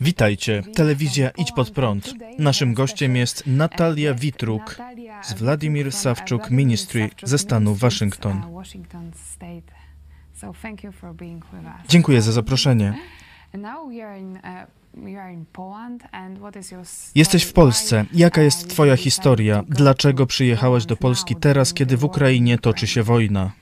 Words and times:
Witajcie, 0.00 0.62
telewizja 0.74 1.30
Idź 1.30 1.52
Pod 1.52 1.70
Prąd. 1.70 2.14
Naszym 2.38 2.74
gościem 2.74 3.16
jest 3.16 3.46
Natalia 3.46 4.14
Witruk 4.14 4.78
z 5.22 5.32
Wladimir 5.32 5.92
Sawczuk 5.92 6.50
Ministry 6.50 7.10
ze 7.22 7.38
stanu 7.38 7.74
Waszyngton. 7.74 8.42
Dziękuję 11.88 12.22
za 12.22 12.32
zaproszenie. 12.32 12.94
Jesteś 17.14 17.44
w 17.44 17.52
Polsce. 17.52 18.04
Jaka 18.12 18.42
jest 18.42 18.68
Twoja 18.70 18.96
historia? 18.96 19.64
Dlaczego 19.68 20.26
przyjechałaś 20.26 20.86
do 20.86 20.96
Polski 20.96 21.36
teraz, 21.36 21.74
kiedy 21.74 21.96
w 21.96 22.04
Ukrainie 22.04 22.58
toczy 22.58 22.86
się 22.86 23.02
wojna? 23.02 23.52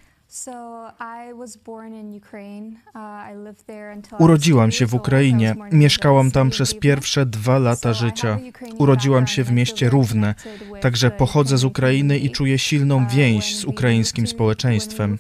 Urodziłam 4.19 4.71
się 4.71 4.87
w 4.87 4.95
Ukrainie. 4.95 5.55
Mieszkałam 5.73 6.31
tam 6.31 6.51
przez 6.51 6.75
pierwsze 6.75 7.27
dwa 7.27 7.59
lata 7.59 7.93
życia. 7.93 8.39
Urodziłam 8.79 9.27
się 9.27 9.45
w 9.45 9.53
mieście 9.53 9.91
Równe, 9.91 10.35
także 10.81 11.11
pochodzę 11.11 11.59
z 11.59 11.65
Ukrainy 11.65 12.19
i 12.19 12.31
czuję 12.31 12.59
silną 12.59 13.07
więź 13.09 13.57
z 13.57 13.65
ukraińskim 13.65 14.27
społeczeństwem. 14.27 15.19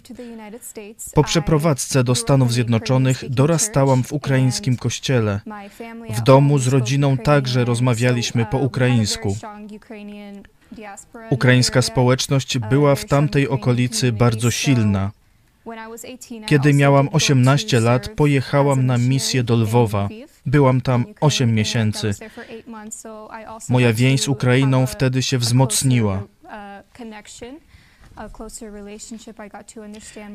Po 1.14 1.25
przeprowadzce 1.25 2.05
do 2.05 2.14
Stanów 2.14 2.52
Zjednoczonych 2.52 3.28
dorastałam 3.28 4.02
w 4.02 4.12
ukraińskim 4.12 4.77
kościele. 4.77 5.41
W 6.11 6.20
domu 6.20 6.59
z 6.59 6.66
rodziną 6.66 7.16
także 7.16 7.64
rozmawialiśmy 7.64 8.47
po 8.47 8.59
ukraińsku. 8.59 9.36
Ukraińska 11.30 11.83
społeczność 11.83 12.58
była 12.58 12.95
w 12.95 13.05
tamtej 13.05 13.48
okolicy 13.48 14.12
bardzo 14.12 14.50
silna. 14.50 15.11
Kiedy 16.47 16.75
miałam 16.75 17.08
18 17.12 17.80
lat, 17.80 18.08
pojechałam 18.08 18.86
na 18.86 18.98
misję 18.98 19.42
do 19.44 19.56
Lwowa. 19.56 20.08
Byłam 20.47 20.80
tam 20.80 21.05
8 21.20 21.55
miesięcy. 21.55 22.14
Moja 23.69 23.92
więź 23.92 24.22
z 24.22 24.28
Ukrainą 24.28 24.86
wtedy 24.86 25.22
się 25.22 25.39
wzmocniła. 25.39 26.22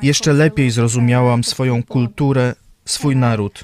Jeszcze 0.01 0.33
lepiej 0.33 0.71
zrozumiałam 0.71 1.43
swoją 1.43 1.83
kulturę, 1.83 2.55
swój 2.85 3.15
naród. 3.15 3.63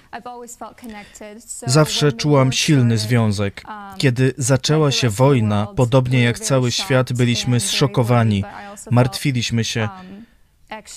Zawsze 1.66 2.12
czułam 2.12 2.52
silny 2.52 2.98
związek. 2.98 3.64
Kiedy 3.98 4.34
zaczęła 4.38 4.92
się 4.92 5.10
wojna, 5.10 5.68
podobnie 5.76 6.24
jak 6.24 6.40
cały 6.40 6.72
świat, 6.72 7.14
byliśmy 7.14 7.60
zszokowani, 7.60 8.44
martwiliśmy 8.92 9.64
się. 9.64 9.90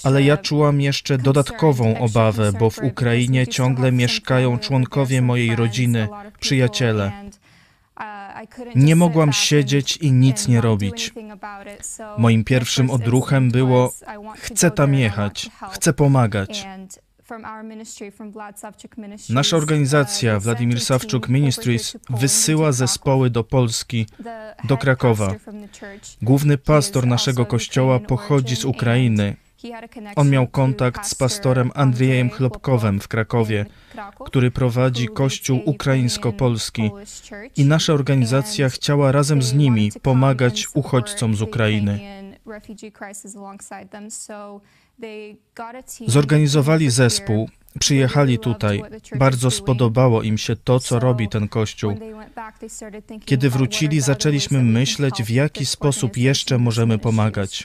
Ale 0.05 0.23
ja 0.23 0.37
czułam 0.37 0.81
jeszcze 0.81 1.19
dodatkową 1.19 1.99
obawę, 1.99 2.53
bo 2.53 2.71
w 2.71 2.79
Ukrainie 2.79 3.47
ciągle 3.47 3.93
mieszkają 3.93 4.59
członkowie 4.59 5.23
mojej 5.23 5.57
rodziny, 5.57 6.09
przyjaciele. 6.41 7.13
Nie 8.75 8.97
mogłam 8.97 9.33
siedzieć 9.33 9.97
i 9.97 10.13
nic 10.13 10.49
nie 10.49 10.61
robić. 10.61 11.13
Moim 12.19 12.45
pierwszym 12.45 12.91
odruchem 12.91 13.51
było: 13.51 13.93
chcę 14.37 14.71
tam 14.71 14.95
jechać, 14.95 15.51
chcę 15.73 15.93
pomagać. 15.93 16.67
Nasza 19.31 19.57
organizacja 19.57 20.41
Wladimir 20.41 20.81
Sawczuk 20.81 21.29
Ministries 21.29 21.97
wysyła 22.11 22.73
zespoły 22.73 23.31
do 23.31 23.45
Polski, 23.45 24.07
do 24.65 24.77
Krakowa. 24.77 25.35
Główny 26.23 26.59
pastor 26.59 27.07
naszego 27.07 27.47
kościoła 27.47 28.01
pochodzi 28.01 28.57
z 28.57 28.65
Ukrainy. 28.65 29.37
On 30.17 30.31
miał 30.31 30.47
kontakt 30.47 31.07
z 31.07 31.15
pastorem 31.15 31.71
Andrzejem 31.75 32.31
Chlopkowem 32.31 33.01
w 33.01 33.09
Krakowie, 33.09 33.67
który 34.27 34.51
prowadzi 34.51 35.09
kościół 35.09 35.61
ukraińsko-polski 35.65 36.91
i 37.57 37.65
nasza 37.65 37.93
organizacja 37.93 38.69
chciała 38.69 39.13
razem 39.13 39.43
z 39.43 39.55
nimi 39.55 39.93
pomagać 40.03 40.67
uchodźcom 40.75 41.35
z 41.35 41.43
Ukrainy. 41.43 42.01
Zorganizowali 46.07 46.91
zespół, 46.91 47.49
przyjechali 47.81 48.39
tutaj. 48.39 48.83
Bardzo 49.19 49.51
spodobało 49.51 50.23
im 50.23 50.39
się 50.39 50.57
to, 50.57 50.81
co 50.81 50.99
robi 50.99 51.29
ten 51.29 51.49
kościół. 51.49 51.95
Kiedy 53.25 53.51
wrócili, 53.51 54.01
zaczęliśmy 54.01 54.63
myśleć, 54.63 55.23
w 55.23 55.31
jaki 55.31 55.67
sposób 55.67 56.17
jeszcze 56.17 56.59
możemy 56.59 56.99
pomagać. 56.99 57.65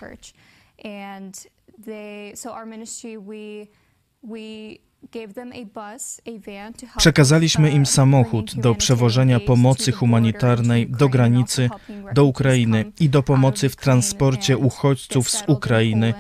Przekazaliśmy 6.98 7.72
im 7.72 7.86
samochód 7.86 8.56
do 8.56 8.76
przewożenia 8.76 9.40
pomocy 9.40 9.92
humanitarnej 9.92 10.88
do 10.90 11.10
granicy, 11.10 11.70
do 12.14 12.24
Ukrainy 12.26 12.92
i 13.00 13.10
do 13.10 13.24
pomocy 13.24 13.70
w 13.70 13.76
transporcie 13.76 14.58
uchodźców 14.58 15.30
z 15.30 15.44
Ukrainy 15.48 16.14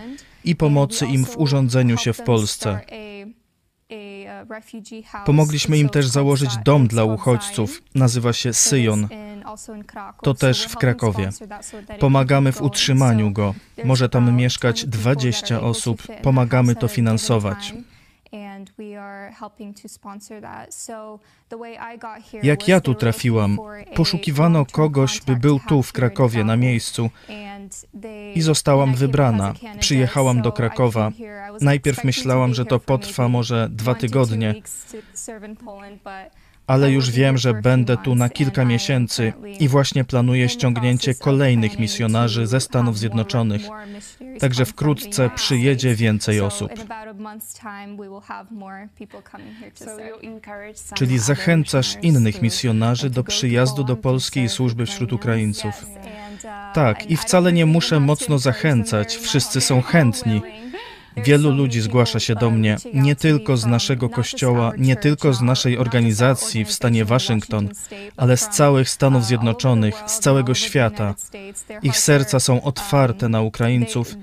i 0.44 0.56
pomocy 0.56 1.06
im 1.06 1.26
w 1.26 1.38
urządzeniu 1.38 1.98
się 1.98 2.14
w 2.14 2.22
Polsce. 2.22 2.82
Pomogliśmy 5.26 5.78
im 5.78 5.90
też 5.90 6.08
założyć 6.08 6.58
dom 6.66 6.88
dla 6.88 7.04
uchodźców, 7.04 7.82
nazywa 7.96 8.34
się 8.34 8.54
Syjon. 8.54 9.08
To 10.22 10.34
też 10.34 10.64
w 10.64 10.76
Krakowie. 10.76 11.30
Pomagamy 12.00 12.52
w 12.52 12.62
utrzymaniu 12.62 13.32
go. 13.32 13.56
Może 13.84 14.10
tam 14.10 14.36
mieszkać 14.36 14.86
20 14.86 15.62
osób. 15.62 16.04
Pomagamy 16.22 16.76
to 16.76 16.88
finansować. 16.88 17.74
Jak 22.44 22.68
ja 22.68 22.82
tu 22.82 22.96
trafiłam? 22.96 23.58
Poszukiwano 23.96 24.66
kogoś, 24.66 25.22
by 25.22 25.36
był 25.36 25.60
tu 25.60 25.84
w 25.84 25.92
Krakowie 25.94 26.44
na 26.44 26.56
miejscu 26.56 27.10
i 28.36 28.42
zostałam 28.42 28.96
wybrana. 28.96 29.54
Przyjechałam 29.80 30.42
do 30.42 30.52
Krakowa. 30.52 31.12
Najpierw 31.62 32.04
myślałam, 32.04 32.54
że 32.54 32.66
to 32.66 32.80
potrwa 32.80 33.28
może 33.28 33.70
dwa 33.72 33.96
tygodnie, 33.96 34.56
ale 36.70 36.92
już 36.92 37.12
wiem, 37.12 37.38
że 37.38 37.54
będę 37.54 37.98
tu 37.98 38.16
na 38.16 38.30
kilka 38.30 38.66
miesięcy 38.66 39.34
i 39.60 39.68
właśnie 39.68 40.04
planuję 40.04 40.50
ściągnięcie 40.50 41.16
kolejnych 41.16 41.80
misjonarzy 41.80 42.48
ze 42.48 42.60
Stanów 42.60 42.98
Zjednoczonych. 42.98 43.62
Także 44.40 44.66
wkrótce 44.66 45.30
przyjedzie 45.36 45.96
więcej 45.96 46.42
osób. 46.42 46.72
Czyli 50.94 51.20
zachęcasz 51.20 51.98
innych 52.02 52.42
misjonarzy 52.42 53.10
do 53.10 53.24
przyjazdu 53.24 53.84
do 53.84 53.96
Polski 53.96 54.40
i 54.40 54.50
służby 54.50 54.86
wśród 54.86 55.14
Ukraińców. 55.14 55.86
Tak, 56.74 57.12
i 57.12 57.18
wcale 57.18 57.54
nie 57.54 57.66
muszę 57.66 58.00
mocno 58.00 58.40
zachęcać, 58.40 59.16
wszyscy 59.16 59.62
są 59.62 59.82
chętni. 59.82 60.42
Wielu 61.18 61.52
ludzi 61.52 61.82
zgłasza 61.82 62.20
się 62.20 62.36
do 62.36 62.50
mnie, 62.50 62.78
nie 62.94 63.16
tylko 63.16 63.58
z 63.58 63.66
naszego 63.66 64.10
kościoła, 64.10 64.72
nie 64.78 64.96
tylko 64.96 65.34
z 65.34 65.42
naszej 65.42 65.78
organizacji 65.78 66.66
w 66.66 66.72
stanie 66.72 67.06
Waszyngton, 67.06 67.70
ale 68.18 68.38
z 68.38 68.50
całych 68.50 68.90
Stanów 68.90 69.26
Zjednoczonych, 69.26 69.96
z 70.06 70.20
całego 70.20 70.54
świata. 70.54 71.16
Ich 71.84 71.98
serca 71.98 72.40
są 72.40 72.62
otwarte 72.62 73.30
na 73.30 73.42
Ukraińców 73.42 74.16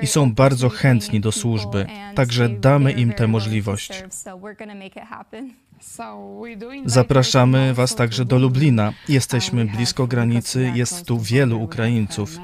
i 0.00 0.06
są 0.06 0.32
bardzo 0.32 0.68
chętni 0.68 1.20
do 1.20 1.32
służby, 1.32 1.86
także 2.14 2.48
damy 2.48 2.92
im 2.92 3.12
tę 3.12 3.26
możliwość. 3.28 4.04
Zapraszamy 6.84 7.74
Was 7.74 7.94
także 7.94 8.24
do 8.24 8.38
Lublina. 8.38 8.92
Jesteśmy 9.08 9.64
blisko 9.64 10.06
granicy, 10.06 10.72
jest 10.74 11.06
tu 11.06 11.20
wielu 11.20 11.62
Ukraińców. 11.62 12.38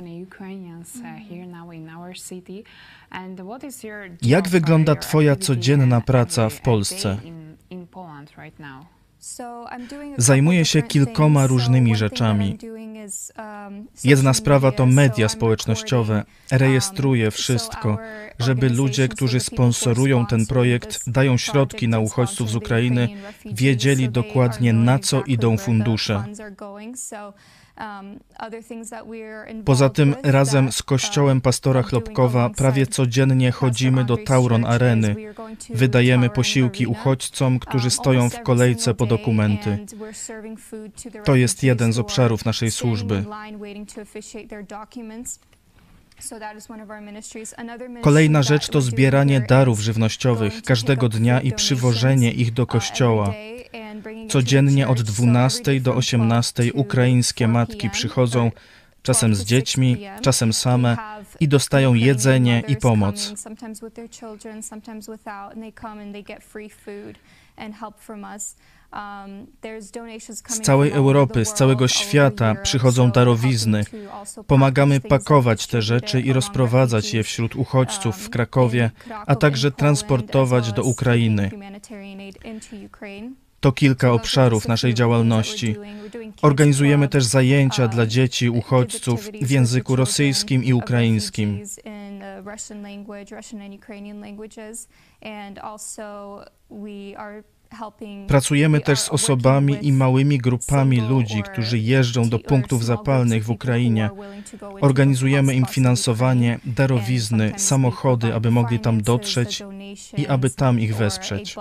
Jak 4.22 4.48
wygląda 4.48 4.96
Twoja 4.96 5.36
codzienna 5.36 6.00
praca 6.00 6.48
w 6.48 6.60
Polsce? 6.60 7.16
Zajmuję 10.16 10.64
się 10.64 10.82
kilkoma 10.82 11.46
różnymi 11.46 11.96
rzeczami. 11.96 12.58
Jedna 14.04 14.34
sprawa 14.34 14.72
to 14.72 14.86
media 14.86 15.28
społecznościowe. 15.28 16.24
Rejestruję 16.50 17.30
wszystko, 17.30 17.98
żeby 18.38 18.70
ludzie, 18.70 19.08
którzy 19.08 19.40
sponsorują 19.40 20.26
ten 20.26 20.46
projekt, 20.46 21.10
dają 21.10 21.36
środki 21.36 21.88
na 21.88 21.98
uchodźców 21.98 22.50
z 22.50 22.56
Ukrainy, 22.56 23.08
wiedzieli 23.44 24.08
dokładnie 24.08 24.72
na 24.72 24.98
co 24.98 25.22
idą 25.22 25.56
fundusze. 25.56 26.24
Um, 27.80 28.18
Poza 29.64 29.88
tym 29.88 30.14
razem 30.22 30.72
z 30.72 30.82
kościołem 30.82 31.40
pastora 31.40 31.82
Chlopkowa 31.82 32.50
prawie 32.50 32.86
codziennie 32.86 33.52
chodzimy 33.52 34.04
do 34.04 34.16
Tauron 34.16 34.66
Areny. 34.66 35.16
Wydajemy 35.70 36.30
posiłki 36.30 36.86
uchodźcom, 36.86 37.58
którzy 37.58 37.84
um, 37.84 37.90
stoją 37.90 38.30
w 38.30 38.42
kolejce 38.42 38.94
po 38.94 39.06
dokumenty. 39.06 39.86
To 41.24 41.36
jest 41.36 41.62
jeden 41.62 41.92
z 41.92 41.98
obszarów 41.98 42.44
naszej 42.44 42.70
służby. 42.70 43.24
Kolejna 48.02 48.42
rzecz 48.42 48.68
to 48.68 48.80
zbieranie 48.80 49.40
darów 49.40 49.80
żywnościowych 49.80 50.62
każdego 50.62 51.08
dnia 51.08 51.40
i 51.40 51.52
przywożenie 51.52 52.32
ich 52.32 52.52
do 52.52 52.66
kościoła. 52.66 53.32
Codziennie 54.28 54.88
od 54.88 55.02
12 55.02 55.80
do 55.80 55.94
18 55.94 56.72
ukraińskie 56.74 57.48
matki 57.48 57.90
przychodzą, 57.90 58.50
czasem 59.02 59.34
z 59.34 59.44
dziećmi, 59.44 59.96
czasem 60.22 60.52
same, 60.52 60.96
i 61.40 61.48
dostają 61.48 61.94
jedzenie 61.94 62.62
i 62.68 62.76
pomoc. 62.76 63.28
Um, 68.92 69.46
z 70.48 70.60
całej 70.60 70.90
Europy, 70.90 71.44
z 71.44 71.52
całego 71.52 71.88
świata 71.88 72.54
przychodzą 72.54 73.10
darowizny. 73.10 73.84
Pomagamy 74.46 75.00
pakować 75.00 75.66
te 75.66 75.82
rzeczy 75.82 76.20
i 76.20 76.32
rozprowadzać 76.32 77.14
je 77.14 77.22
wśród 77.22 77.56
uchodźców 77.56 78.16
w 78.16 78.22
um, 78.22 78.30
Krakowie, 78.30 78.90
a 79.26 79.36
także 79.36 79.70
transportować 79.70 80.72
do 80.72 80.82
Ukrainy. 80.82 81.50
To 83.60 83.72
kilka 83.72 84.12
obszarów 84.12 84.68
naszej 84.68 84.94
działalności. 84.94 85.76
Organizujemy 86.42 87.08
też 87.08 87.24
zajęcia 87.24 87.88
dla 87.88 88.06
dzieci 88.06 88.50
uchodźców 88.50 89.30
w 89.42 89.50
języku 89.50 89.96
rosyjskim 89.96 90.64
i 90.64 90.72
ukraińskim. 90.72 91.62
Pracujemy 98.26 98.80
też 98.80 99.00
z 99.00 99.08
osobami 99.08 99.76
i 99.80 99.92
małymi 99.92 100.38
grupami 100.38 101.00
ludzi, 101.00 101.42
którzy 101.42 101.78
jeżdżą 101.78 102.28
do 102.28 102.38
punktów 102.38 102.84
zapalnych 102.84 103.44
w 103.44 103.50
Ukrainie. 103.50 104.10
Organizujemy 104.80 105.54
im 105.54 105.66
finansowanie, 105.66 106.58
darowizny, 106.64 107.52
samochody, 107.56 108.34
aby 108.34 108.50
mogli 108.50 108.80
tam 108.80 109.02
dotrzeć 109.02 109.62
i 110.16 110.26
aby 110.26 110.50
tam 110.50 110.80
ich 110.80 110.96
wesprzeć. 110.96 111.56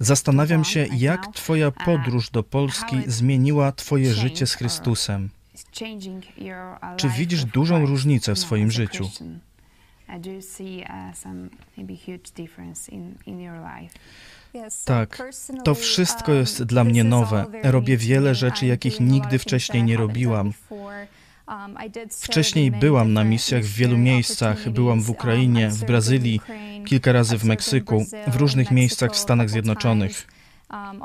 Zastanawiam 0.00 0.64
się, 0.64 0.86
jak 0.96 1.26
Twoja 1.32 1.70
podróż 1.70 2.30
do 2.30 2.42
Polski 2.42 2.96
zmieniła 3.06 3.72
Twoje 3.72 4.14
życie 4.14 4.46
z 4.46 4.54
Chrystusem. 4.54 5.28
Czy 6.96 7.08
widzisz 7.08 7.44
dużą 7.44 7.86
różnicę 7.86 8.34
w 8.34 8.38
swoim 8.38 8.70
życiu? 8.70 9.10
Tak, 14.84 15.22
to 15.64 15.74
wszystko 15.74 16.32
jest 16.32 16.62
dla 16.62 16.84
mnie 16.84 17.04
nowe. 17.04 17.46
Robię 17.62 17.96
wiele 17.96 18.34
rzeczy, 18.34 18.66
jakich 18.66 19.00
nigdy 19.00 19.38
wcześniej 19.38 19.84
nie 19.84 19.96
robiłam. 19.96 20.52
Um, 21.48 21.76
wcześniej 22.10 22.70
byłam 22.70 23.12
na 23.12 23.24
misjach 23.24 23.62
w 23.62 23.74
wielu 23.74 23.98
miejscach. 23.98 24.70
Byłam 24.70 25.00
w 25.00 25.10
um, 25.10 25.16
Ukrainie, 25.16 25.68
w 25.68 25.84
Brazylii, 25.84 26.40
kilka 26.84 27.12
razy 27.12 27.38
w 27.38 27.44
Meksyku, 27.44 28.06
w 28.26 28.36
różnych 28.36 28.70
miejscach 28.70 29.12
w 29.12 29.16
Stanach 29.16 29.50
Zjednoczonych. 29.50 30.26
Um, 30.70 31.02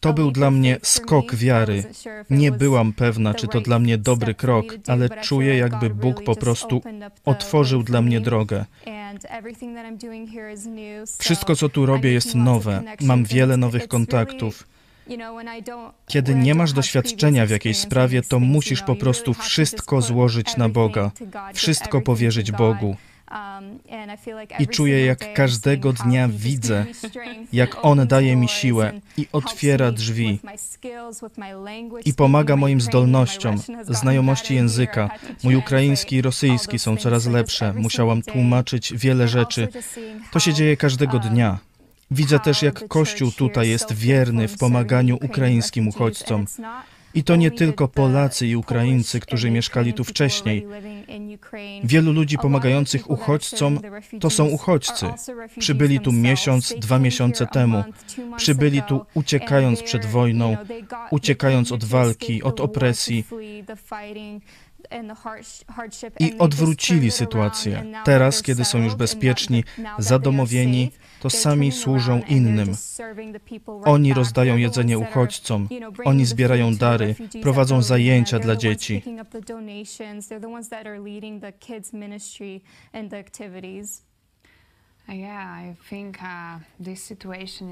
to 0.00 0.12
był 0.12 0.30
dla 0.30 0.50
mnie 0.50 0.78
skok 0.82 1.34
wiary. 1.34 1.84
Nie 2.30 2.52
byłam 2.52 2.92
pewna, 2.92 3.34
czy 3.34 3.48
to 3.48 3.60
dla 3.60 3.78
mnie 3.78 3.98
dobry 3.98 4.34
krok, 4.34 4.64
ale 4.86 5.08
czuję, 5.08 5.56
jakby 5.56 5.90
Bóg 5.90 6.24
po 6.24 6.36
prostu 6.36 6.82
otworzył 7.24 7.82
dla 7.82 8.02
mnie 8.02 8.20
drogę. 8.20 8.64
Wszystko, 11.18 11.56
co 11.56 11.68
tu 11.68 11.86
robię, 11.86 12.12
jest 12.12 12.34
nowe. 12.34 12.82
Mam 13.00 13.24
wiele 13.24 13.56
nowych 13.56 13.88
kontaktów. 13.88 14.71
Kiedy 16.06 16.34
nie 16.34 16.54
masz 16.54 16.72
doświadczenia 16.72 17.46
w 17.46 17.50
jakiejś 17.50 17.76
sprawie, 17.76 18.22
to 18.22 18.40
musisz 18.40 18.82
po 18.82 18.96
prostu 18.96 19.34
wszystko 19.34 20.00
złożyć 20.00 20.56
na 20.56 20.68
Boga, 20.68 21.10
wszystko 21.54 22.00
powierzyć 22.00 22.52
Bogu. 22.52 22.96
Um, 23.32 23.78
I 24.58 24.66
czuję, 24.66 25.04
jak 25.04 25.34
każdego 25.34 25.92
dnia 25.92 26.28
widzę, 26.28 26.86
jak 27.52 27.84
On 27.84 28.06
daje 28.06 28.36
mi 28.36 28.48
siłę 28.48 28.92
i 29.16 29.26
otwiera 29.32 29.92
drzwi 29.92 30.40
i 32.04 32.14
pomaga 32.14 32.56
moim 32.56 32.80
zdolnościom, 32.80 33.56
znajomości 33.88 34.54
języka. 34.54 35.10
Mój 35.44 35.56
ukraiński 35.56 36.16
i 36.16 36.22
rosyjski 36.22 36.78
są 36.78 36.96
coraz 36.96 37.26
lepsze. 37.26 37.72
Musiałam 37.72 38.22
tłumaczyć 38.22 38.92
wiele 38.96 39.28
rzeczy. 39.28 39.68
To 40.32 40.40
się 40.40 40.54
dzieje 40.54 40.76
każdego 40.76 41.18
um, 41.18 41.28
dnia. 41.28 41.58
Widzę 42.12 42.38
też, 42.38 42.62
jak 42.62 42.88
Kościół 42.88 43.32
tutaj 43.32 43.68
jest 43.68 43.92
wierny 43.92 44.48
w 44.48 44.58
pomaganiu 44.58 45.18
ukraińskim 45.22 45.88
uchodźcom. 45.88 46.46
I 47.14 47.24
to 47.24 47.36
nie 47.36 47.50
tylko 47.50 47.88
Polacy 47.88 48.46
i 48.46 48.56
Ukraińcy, 48.56 49.20
którzy 49.20 49.50
mieszkali 49.50 49.94
tu 49.94 50.04
wcześniej. 50.04 50.66
Wielu 51.84 52.12
ludzi 52.12 52.38
pomagających 52.38 53.10
uchodźcom 53.10 53.80
to 54.20 54.30
są 54.30 54.44
uchodźcy. 54.44 55.06
Przybyli 55.58 56.00
tu 56.00 56.12
miesiąc, 56.12 56.74
dwa 56.78 56.98
miesiące 56.98 57.46
temu. 57.46 57.84
Przybyli 58.36 58.82
tu 58.82 59.06
uciekając 59.14 59.82
przed 59.82 60.06
wojną, 60.06 60.56
uciekając 61.10 61.72
od 61.72 61.84
walki, 61.84 62.42
od 62.42 62.60
opresji 62.60 63.24
i 66.18 66.38
odwrócili 66.38 67.10
sytuację. 67.10 67.84
Teraz, 68.04 68.42
kiedy 68.42 68.64
są 68.64 68.78
już 68.78 68.94
bezpieczni, 68.94 69.64
zadomowieni, 69.98 70.92
to 71.22 71.30
sami 71.30 71.72
służą 71.72 72.20
innym. 72.28 72.74
Oni 73.84 74.14
rozdają 74.14 74.56
jedzenie 74.56 74.98
uchodźcom, 74.98 75.68
oni 76.04 76.24
zbierają 76.24 76.74
dary, 76.74 77.14
prowadzą 77.42 77.82
zajęcia 77.82 78.38
dla 78.38 78.56
dzieci. 78.56 79.02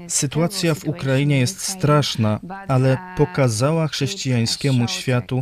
Sytuacja 0.07 0.75
w 0.75 0.87
Ukrainie 0.87 1.39
jest 1.39 1.61
straszna, 1.61 2.39
ale 2.67 2.97
pokazała 3.17 3.87
chrześcijańskiemu 3.87 4.87
światu, 4.87 5.41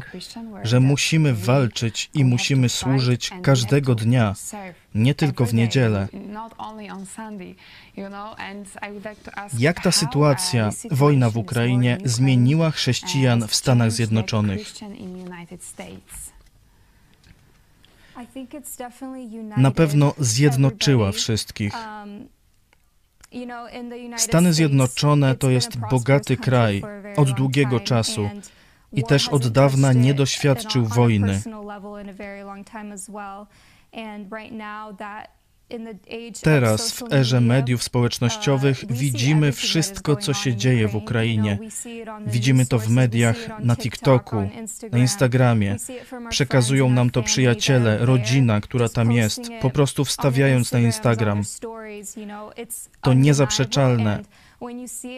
że 0.64 0.80
musimy 0.80 1.34
walczyć 1.34 2.10
i 2.14 2.26
musimy 2.26 2.70
służyć 2.70 3.32
każdego 3.42 3.96
dnia, 3.96 4.36
nie 4.96 5.16
tylko 5.16 5.46
w 5.46 5.54
niedzielę. 5.54 6.08
Jak 9.58 9.84
ta 9.84 9.92
sytuacja, 9.92 10.70
wojna 10.92 11.30
w 11.30 11.38
Ukrainie, 11.38 11.98
zmieniła 12.06 12.72
chrześcijan 12.72 13.48
w 13.48 13.56
Stanach 13.56 13.92
Zjednoczonych? 13.92 14.74
Na 19.58 19.72
pewno 19.72 20.14
zjednoczyła 20.18 21.12
wszystkich. 21.12 21.74
Um, 21.74 22.30
Stany 24.18 24.54
Zjednoczone 24.54 25.36
to 25.36 25.50
jest 25.50 25.78
bogaty 25.78 26.38
kraj 26.38 26.84
od 27.18 27.32
długiego 27.32 27.80
czasu 27.80 28.30
i 28.94 29.04
też 29.04 29.30
od 29.30 29.48
dawna 29.48 29.94
nie 29.94 30.14
doświadczył 30.14 30.86
wojny. 30.86 31.42
Teraz, 36.42 36.92
w 36.92 37.14
erze 37.14 37.42
mediów 37.42 37.84
społecznościowych, 37.84 38.84
uh, 38.84 38.92
widzimy 38.92 39.52
wszystko, 39.52 40.16
co 40.16 40.34
się 40.34 40.56
dzieje 40.56 40.88
w 40.88 40.96
Ukrainie. 40.96 41.60
Widzimy 42.28 42.66
to 42.66 42.80
w 42.80 42.90
mediach, 42.90 43.36
na 43.60 43.76
TikToku, 43.76 44.50
na 44.92 44.98
Instagramie. 44.98 45.76
Przekazują 46.30 46.90
nam 46.90 47.10
to 47.10 47.24
przyjaciele, 47.24 47.98
rodzina, 47.98 48.62
która 48.62 48.90
tam 48.90 49.12
jest, 49.12 49.42
po 49.62 49.70
prostu 49.70 50.06
wstawiając 50.06 50.72
na 50.72 50.80
Instagram. 50.80 51.44
To 53.02 53.14
niezaprzeczalne. 53.14 54.24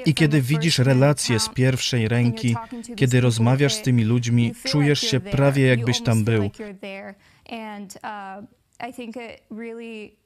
I 0.05 0.13
kiedy 0.13 0.41
widzisz 0.41 0.79
relacje 0.79 1.39
z 1.39 1.50
pierwszej 1.50 2.08
ręki, 2.08 2.55
kiedy 2.96 3.22
rozmawiasz 3.22 3.74
z 3.74 3.81
tymi 3.81 4.03
ludźmi, 4.03 4.53
czujesz 4.63 5.00
się 5.01 5.20
prawie 5.20 5.67
jakbyś 5.67 6.01
tam 6.01 6.24
był. 6.24 6.51
I 9.81 10.21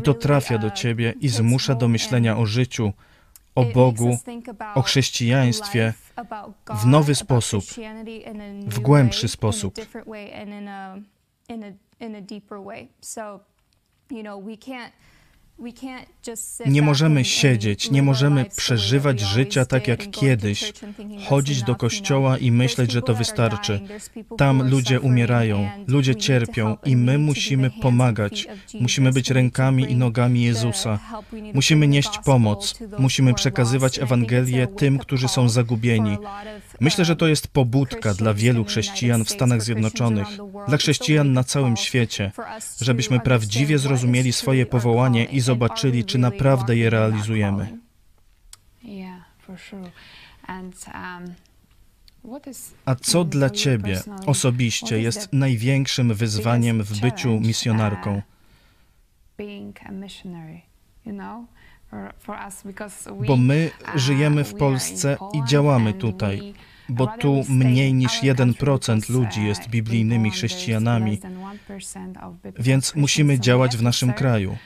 to 0.00 0.14
trafia 0.14 0.58
do 0.58 0.70
ciebie 0.70 1.14
i 1.20 1.28
zmusza 1.28 1.74
do 1.74 1.88
myślenia 1.88 2.38
o 2.38 2.46
życiu, 2.46 2.92
o 3.54 3.64
Bogu, 3.64 4.18
o 4.74 4.82
chrześcijaństwie 4.82 5.94
w 6.74 6.86
nowy 6.86 7.14
sposób, 7.14 7.64
w 8.66 8.80
głębszy 8.80 9.28
sposób. 9.28 9.74
Nie 16.66 16.82
możemy 16.82 17.24
siedzieć, 17.24 17.90
nie 17.90 18.02
możemy 18.02 18.44
przeżywać 18.56 19.20
życia 19.20 19.64
tak 19.64 19.88
jak 19.88 20.10
kiedyś, 20.10 20.72
chodzić 21.28 21.62
do 21.62 21.74
kościoła 21.74 22.38
i 22.38 22.50
myśleć, 22.50 22.92
że 22.92 23.02
to 23.02 23.14
wystarczy. 23.14 23.80
Tam 24.38 24.70
ludzie 24.70 25.00
umierają, 25.00 25.70
ludzie 25.86 26.16
cierpią 26.16 26.76
i 26.84 26.96
my 26.96 27.18
musimy 27.18 27.70
pomagać. 27.70 28.46
Musimy 28.80 29.12
być 29.12 29.30
rękami 29.30 29.92
i 29.92 29.96
nogami 29.96 30.42
Jezusa. 30.42 30.98
Musimy 31.54 31.88
nieść 31.88 32.18
pomoc, 32.24 32.78
musimy 32.98 33.34
przekazywać 33.34 33.98
Ewangelię 33.98 34.66
tym, 34.66 34.98
którzy 34.98 35.28
są 35.28 35.48
zagubieni. 35.48 36.18
Myślę, 36.80 37.04
że 37.04 37.16
to 37.16 37.26
jest 37.26 37.48
pobudka 37.48 38.14
dla 38.14 38.34
wielu 38.34 38.64
chrześcijan 38.64 39.24
w 39.24 39.30
Stanach 39.30 39.62
Zjednoczonych, 39.62 40.28
dla 40.68 40.76
chrześcijan 40.76 41.32
na 41.32 41.44
całym 41.44 41.76
świecie, 41.76 42.32
żebyśmy 42.80 43.20
prawdziwie 43.20 43.78
zrozumieli 43.78 44.32
swoje 44.32 44.66
powołanie 44.66 45.24
i 45.24 45.40
zobaczyli, 45.40 45.51
czy 46.04 46.18
naprawdę 46.18 46.76
je 46.76 46.90
realizujemy. 46.90 47.78
A 52.84 52.94
co 52.94 53.24
dla 53.24 53.50
Ciebie 53.50 54.00
osobiście 54.26 55.00
jest 55.00 55.28
największym 55.32 56.14
wyzwaniem 56.14 56.82
w 56.82 57.00
byciu 57.00 57.40
misjonarką? 57.40 58.22
Bo 63.26 63.36
my 63.36 63.70
żyjemy 63.94 64.44
w 64.44 64.54
Polsce 64.54 65.16
i 65.32 65.44
działamy 65.44 65.94
tutaj 65.94 66.54
bo 66.88 67.06
tu 67.06 67.44
mniej 67.48 67.94
niż 67.94 68.22
1% 68.22 69.10
ludzi 69.10 69.44
jest 69.44 69.68
biblijnymi 69.68 70.30
chrześcijanami, 70.30 71.20
więc 72.58 72.94
musimy 72.94 73.40
działać 73.40 73.76
w 73.76 73.82
naszym 73.82 74.12
kraju. 74.12 74.56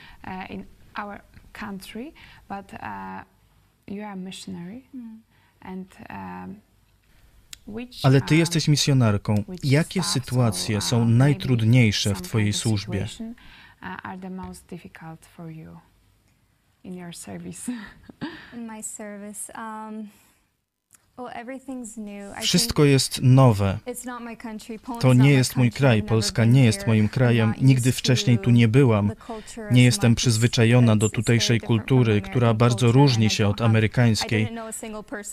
Ale 8.03 8.21
ty 8.21 8.37
jesteś 8.37 8.69
misjonarką. 8.69 9.35
Jakie 9.65 10.03
sytuacje 10.03 10.81
są 10.81 11.05
najtrudniejsze 11.05 12.15
w 12.15 12.23
Twojej 12.23 12.53
służbie? 12.53 13.07
In 18.55 18.67
my 18.67 18.83
service, 18.83 19.53
um, 19.53 20.09
wszystko 22.41 22.85
jest 22.85 23.21
nowe. 23.23 23.79
To 25.01 25.15
nie 25.15 25.31
jest 25.31 25.57
mój 25.57 25.71
kraj, 25.71 26.03
Polska 26.03 26.45
nie 26.45 26.65
jest 26.65 26.87
moim 26.87 27.09
krajem, 27.09 27.55
nigdy 27.61 27.93
wcześniej 27.93 28.39
tu 28.39 28.51
nie 28.51 28.69
byłam. 28.69 29.13
Nie 29.71 29.85
jestem 29.85 30.15
przyzwyczajona 30.15 30.97
do 30.97 31.09
tutejszej 31.09 31.61
kultury, 31.61 32.21
która 32.21 32.55
bardzo 32.55 32.93
różni 32.93 33.31
się 33.31 33.49
od 33.49 33.61
amerykańskiej. 33.61 34.49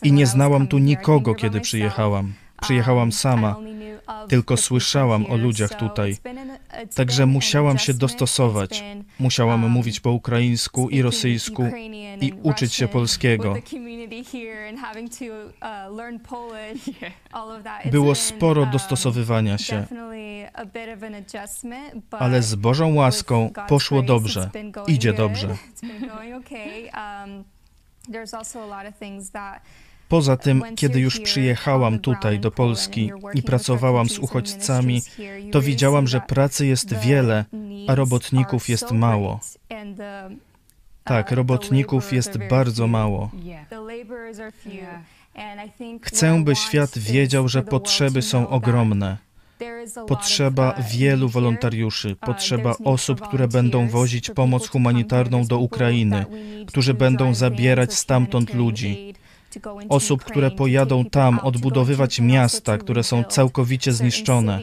I 0.03 0.11
nie 0.11 0.27
znałam 0.27 0.67
tu 0.67 0.77
nikogo, 0.77 1.35
kiedy 1.35 1.61
przyjechałam. 1.61 2.33
Przyjechałam 2.61 3.11
sama, 3.11 3.55
tylko 4.29 4.57
słyszałam 4.57 5.25
o 5.25 5.38
ludziach 5.38 5.74
tutaj. 5.75 6.17
Także 6.95 7.25
musiałam 7.25 7.77
się 7.77 7.93
dostosować. 7.93 8.83
Musiałam 9.19 9.69
mówić 9.69 10.00
po 10.00 10.12
ukraińsku 10.12 10.89
i 10.89 11.01
rosyjsku 11.01 11.63
i 12.22 12.33
uczyć 12.43 12.74
się 12.74 12.88
polskiego. 12.88 13.55
Było 17.86 18.15
sporo 18.15 18.65
dostosowywania 18.65 19.57
się, 19.57 19.86
ale 22.12 22.41
z 22.41 22.55
Bożą 22.55 22.93
łaską 22.93 23.51
poszło 23.67 24.01
dobrze, 24.01 24.50
idzie 24.88 25.13
dobrze. 25.13 25.57
Poza 30.13 30.38
tym, 30.38 30.63
kiedy 30.75 31.00
już 31.00 31.20
przyjechałam 31.20 32.00
tutaj 32.00 32.39
do 32.39 32.51
Polski 32.51 33.12
i 33.34 33.43
pracowałam 33.43 34.10
z 34.10 34.20
uchodźcami, 34.20 35.01
to 35.51 35.62
widziałam, 35.62 36.08
że 36.08 36.22
pracy 36.22 36.65
jest 36.65 36.93
wiele, 36.93 37.46
a 37.88 37.96
robotników 37.96 38.70
jest 38.70 38.91
mało. 38.91 39.39
Tak, 41.03 41.32
robotników 41.32 42.13
jest 42.13 42.38
bardzo 42.50 42.88
mało. 42.88 43.32
Chcę, 46.01 46.43
by 46.43 46.55
świat 46.55 46.98
wiedział, 46.98 47.48
że 47.48 47.62
potrzeby 47.62 48.22
są 48.22 48.50
ogromne. 48.50 49.17
Potrzeba 50.08 50.75
wielu 50.91 51.29
wolontariuszy, 51.29 52.15
potrzeba 52.15 52.75
osób, 52.86 53.22
które 53.22 53.48
będą 53.48 53.88
wozić 53.88 54.29
pomoc 54.29 54.67
humanitarną 54.67 55.46
do 55.46 55.58
Ukrainy, 55.58 56.25
którzy 56.67 56.93
będą 56.93 57.34
zabierać 57.34 57.93
stamtąd 57.93 58.53
ludzi 58.53 59.13
osób, 59.89 60.24
które 60.24 60.51
pojadą 60.51 61.05
tam 61.05 61.39
odbudowywać 61.39 62.19
miasta, 62.19 62.77
które 62.77 63.03
są 63.03 63.24
całkowicie 63.24 63.93
zniszczone. 63.93 64.60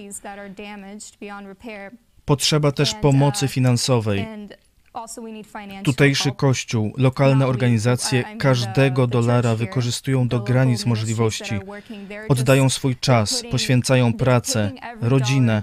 Potrzeba 2.24 2.72
też 2.72 2.94
pomocy 2.94 3.48
finansowej. 3.48 4.26
Tutejszy 5.84 6.32
kościół, 6.32 6.92
lokalne 6.96 7.46
organizacje 7.46 8.24
każdego 8.38 9.06
dolara 9.06 9.56
wykorzystują 9.56 10.28
do 10.28 10.40
granic 10.40 10.86
możliwości. 10.86 11.54
Oddają 12.28 12.70
swój 12.70 12.96
czas, 12.96 13.42
poświęcają 13.50 14.12
pracę, 14.12 14.72
rodzinę, 15.00 15.62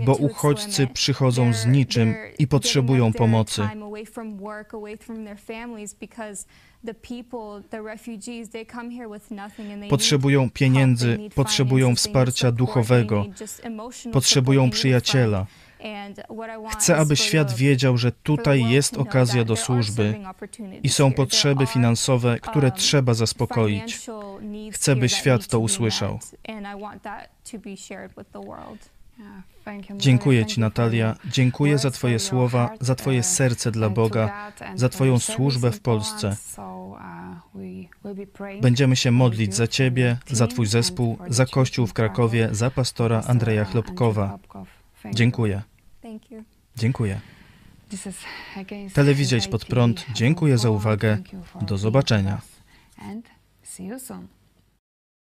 bo 0.00 0.14
uchodźcy 0.14 0.86
przychodzą 0.86 1.52
z 1.52 1.66
niczym 1.66 2.14
i 2.38 2.46
potrzebują 2.46 3.12
pomocy. 3.12 3.68
Potrzebują 9.88 10.50
pieniędzy, 10.50 11.18
potrzebują 11.34 11.94
wsparcia 11.94 12.52
duchowego, 12.52 13.26
potrzebują 14.12 14.70
przyjaciela. 14.70 15.46
Chcę, 16.70 16.96
aby 16.96 17.16
świat 17.16 17.54
wiedział, 17.54 17.96
że 17.96 18.12
tutaj 18.12 18.70
jest 18.70 18.96
okazja 18.96 19.44
do 19.44 19.56
służby 19.56 20.20
i 20.82 20.88
są 20.88 21.12
potrzeby 21.12 21.66
finansowe, 21.66 22.38
które 22.40 22.68
um, 22.68 22.76
trzeba 22.76 23.14
zaspokoić. 23.14 24.08
Chcę, 24.72 24.96
by 24.96 25.08
świat 25.08 25.46
to 25.46 25.58
usłyszał. 25.58 26.18
Dziękuję 29.96 30.46
Ci, 30.46 30.60
Natalia. 30.60 31.16
Dziękuję 31.30 31.78
za 31.78 31.90
Twoje 31.90 32.18
słowa, 32.18 32.70
za 32.80 32.94
Twoje 32.94 33.22
serce 33.22 33.70
dla 33.70 33.90
Boga, 33.90 34.52
za 34.74 34.88
Twoją 34.88 35.18
służbę 35.18 35.72
w 35.72 35.80
Polsce. 35.80 36.36
Będziemy 38.62 38.96
się 38.96 39.10
modlić 39.10 39.54
za 39.54 39.66
Ciebie, 39.66 40.16
za 40.26 40.46
Twój 40.46 40.66
zespół, 40.66 41.18
za 41.28 41.46
Kościół 41.46 41.86
w 41.86 41.92
Krakowie, 41.92 42.48
za 42.52 42.70
pastora 42.70 43.22
Andrzeja 43.26 43.64
Chlopkowa. 43.64 44.38
Dziękuję. 45.14 45.62
Dziękuję. 46.76 47.20
Telewizja 48.94 49.38
Idź 49.38 49.48
Pod 49.48 49.64
Prąd, 49.64 50.06
dziękuję 50.14 50.58
za 50.58 50.70
uwagę. 50.70 51.18
Do 51.62 51.78
zobaczenia. 51.78 52.40